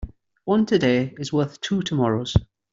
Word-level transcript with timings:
One 0.45 0.65
today 0.65 1.13
is 1.19 1.31
worth 1.31 1.61
two 1.61 1.83
tomorrows. 1.83 2.35